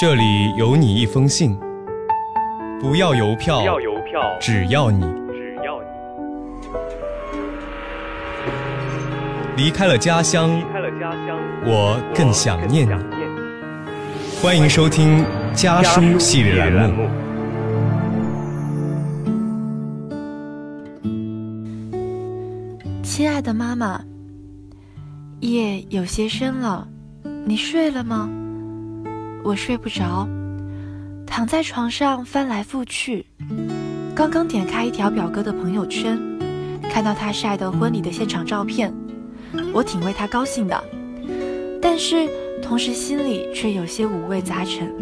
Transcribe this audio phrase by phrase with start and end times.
[0.00, 1.54] 这里有你一封信，
[2.80, 5.88] 不要邮票，不要邮票，只要你只要你
[9.62, 12.92] 离开了家乡，离开了家乡，我更想念你。
[14.40, 16.88] 欢迎收听家家书系列栏。
[16.90, 17.06] 目。
[23.02, 24.00] 亲爱的妈妈，
[25.40, 26.88] 夜有些深了，
[27.44, 28.30] 你睡了吗？
[29.42, 30.28] 我睡不着，
[31.26, 33.24] 躺在床上翻来覆去。
[34.14, 36.18] 刚刚点开一条表哥的朋友圈，
[36.90, 38.92] 看到他晒的婚礼的现场照片，
[39.72, 40.84] 我挺为他高兴的，
[41.80, 42.28] 但是
[42.62, 44.92] 同时心里却有些五味杂陈。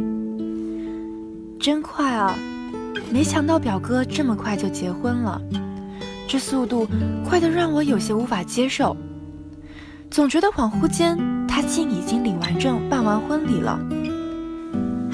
[1.59, 2.34] 真快啊！
[3.11, 5.41] 没想到表哥这么快就结婚了。
[6.28, 6.86] 这速度
[7.25, 8.97] 快得让我有些无法接受，
[10.11, 13.80] 总觉得恍惚间他竟已经领完证、办完婚礼了。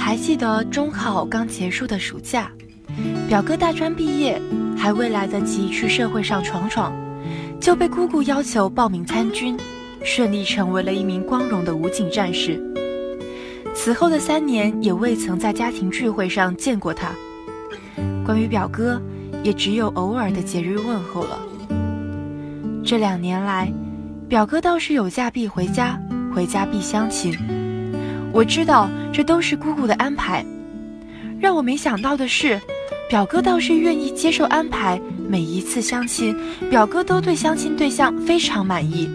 [0.04, 2.52] 还记得中考刚结束的暑假，
[3.26, 4.38] 表哥大专毕业，
[4.76, 6.92] 还未来得及去社会上闯闯，
[7.58, 9.56] 就被姑姑要求报名参军，
[10.04, 12.62] 顺利成为了一名光荣的武警战士。
[13.74, 17.08] 此后的三年也未曾在家庭聚会上见过他。
[18.26, 19.00] 关于表哥，
[19.42, 21.38] 也只有偶尔的节日问候了。
[22.84, 23.72] 这两年来，
[24.28, 25.98] 表哥倒是有假必回家，
[26.34, 27.34] 回家必相亲。
[28.34, 30.44] 我知道这都是姑姑的安排。
[31.38, 32.60] 让我没想到的是，
[33.08, 35.00] 表哥倒是愿意接受安排。
[35.28, 36.36] 每一次相亲，
[36.68, 39.08] 表哥都对相亲对象非常满意。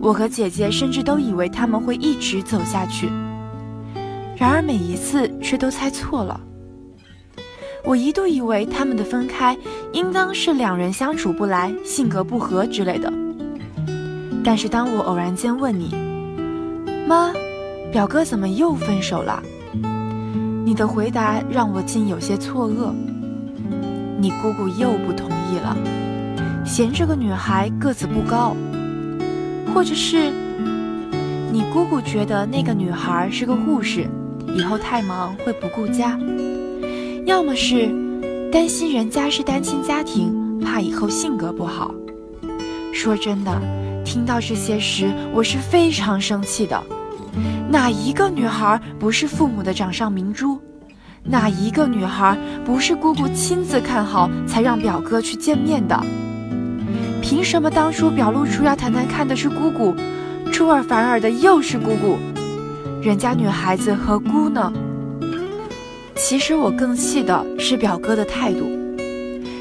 [0.00, 3.08] 我和姐姐甚至都以为他们会一直走下去，
[4.36, 6.40] 然而每一次却都猜错了。
[7.84, 9.56] 我一度以为他们的分开
[9.92, 13.12] 应当是两人相处不来、性格不合之类的。
[14.44, 15.94] 但是当我偶然间问你
[17.08, 17.32] ：“妈，
[17.92, 19.42] 表哥怎么又分手了？”
[20.64, 22.92] 你的回答让我竟有些错愕。
[24.20, 25.76] 你姑姑又不同意了，
[26.66, 28.54] 嫌这个女孩个子不高，
[29.72, 30.30] 或者是
[31.50, 34.06] 你姑姑觉得那个女孩是个护士，
[34.54, 36.18] 以后太忙会不顾家。
[37.24, 37.88] 要么是
[38.52, 41.94] 担心人家是单亲家庭，怕以后性格不好。
[42.92, 43.58] 说真的，
[44.04, 46.82] 听到这些时，我是非常生气的。
[47.70, 50.58] 哪一个女孩不是父母的掌上明珠？
[51.22, 52.34] 哪一个女孩
[52.64, 56.00] 不是姑姑亲自看好才让表哥去见面的？
[57.20, 59.94] 凭什么当初表露出要谈谈看的是姑姑，
[60.50, 62.16] 出尔反尔的又是姑姑？
[63.02, 64.72] 人家女孩子何辜呢？
[66.16, 68.64] 其实我更气的是表哥的态度。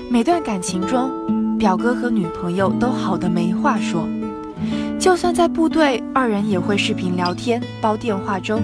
[0.10, 4.08] 每段感情中，表哥和女朋友都好的没话说，
[5.00, 8.60] 就算在部队，二人也会视频聊天、煲电话粥。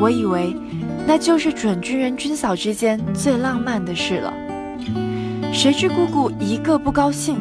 [0.00, 0.56] 我以为
[1.06, 4.32] 那就是准军人军嫂之间最浪漫的事了。
[5.52, 7.36] 谁知姑姑一个不高兴，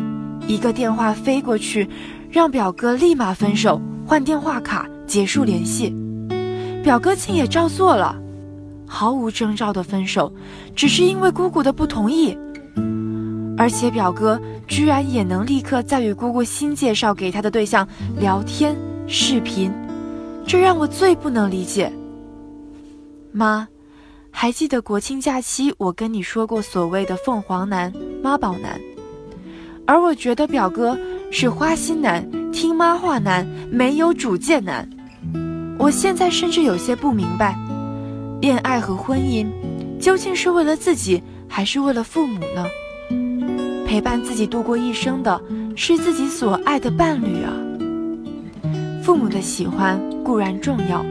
[0.47, 1.87] 一个电话飞过去，
[2.29, 5.95] 让表哥立马分手，换电话卡，结束联系。
[6.83, 8.15] 表哥竟也照做了。
[8.85, 10.31] 毫无征兆的分手，
[10.75, 12.37] 只是因为姑姑的不同意，
[13.57, 17.87] 而且表哥居然也能立刻再与姑姑新介绍给他的对象
[18.19, 18.75] 聊天
[19.07, 19.71] 视频，
[20.45, 21.91] 这让我最不能理解。
[23.31, 23.67] 妈，
[24.31, 28.79] 还记得国庆假期我跟你说过所谓的凤凰男、妈宝男，
[29.85, 30.97] 而我觉得表哥
[31.31, 34.89] 是花心男、听妈话男、没有主见男。
[35.77, 37.57] 我现在甚至有些不明白。
[38.41, 39.47] 恋爱和婚姻，
[39.99, 42.65] 究竟是为了自己，还是为了父母呢？
[43.93, 45.39] 陪伴自己度过一生的，
[45.75, 47.53] 是自己所爱的伴侣啊。
[49.03, 51.05] 父母的喜欢固然重要，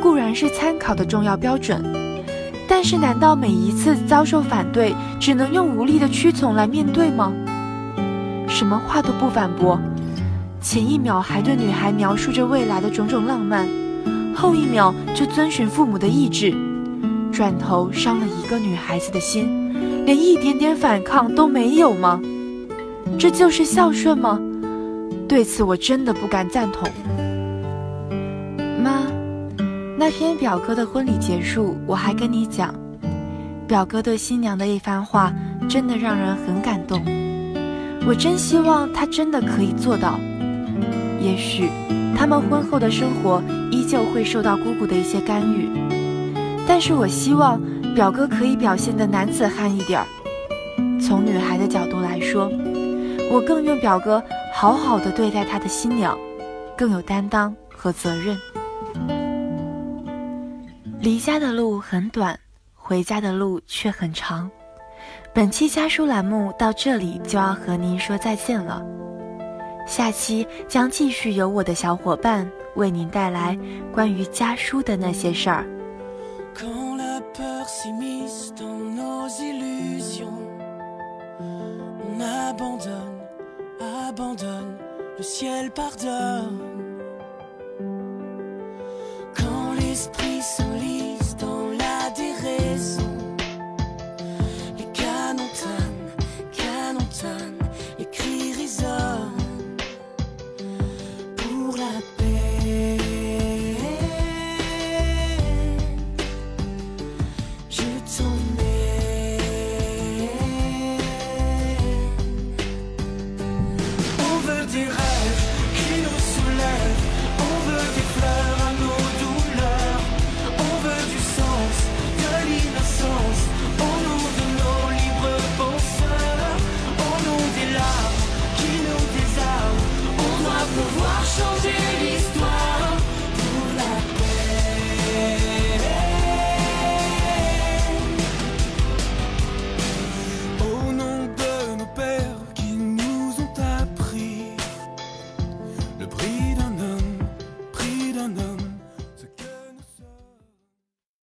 [0.00, 1.84] 固然是参考的重要标准，
[2.66, 7.30] 但是难道每一次遭受反对，只能用无力的屈从来面对吗？
[8.48, 9.78] 什么话都不反驳，
[10.62, 13.68] 前一秒还对女孩描述着未来的种种浪漫。
[14.34, 16.54] 后一秒就遵循父母的意志，
[17.30, 19.65] 转头伤了一个女孩子的心，
[20.06, 22.20] 连一点点反抗都没有吗？
[23.18, 24.40] 这就是孝顺吗？
[25.28, 26.88] 对此我真的不敢赞同。
[28.80, 29.02] 妈，
[29.98, 32.72] 那天表哥的婚礼结束，我还跟你讲，
[33.66, 35.34] 表哥对新娘的一番话，
[35.68, 37.02] 真的让人很感动。
[38.06, 40.20] 我真希望他真的可以做到。
[41.20, 41.68] 也许。
[42.18, 45.68] 他们婚后的生活依旧会受到姑姑的一些干预，
[46.66, 47.60] 但是我希望
[47.96, 50.06] 表哥可以表现得男子汉一点儿。
[51.00, 52.46] 从女孩的角度来说，
[53.32, 54.22] 我更愿表哥
[54.52, 56.14] 好好的对待他的新娘，
[56.76, 58.36] 更有担当和责任。
[61.00, 62.38] 离家的路很短，
[62.74, 64.50] 回家的路却很长。
[65.32, 68.84] 本期家书栏目到这里就要和您说再见了，
[69.86, 73.58] 下期将继续由我的小伙伴为您带来
[73.90, 75.66] 关于家书的那些事儿。
[77.66, 80.38] cœur dans nos illusions.
[81.40, 83.20] On abandonne,
[84.08, 84.76] abandonne,
[85.18, 86.60] le ciel pardonne.
[89.36, 90.85] Quand l'esprit s'enlève.